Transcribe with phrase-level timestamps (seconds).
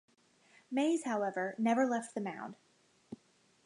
[0.71, 2.55] Mays, however, never left the mound.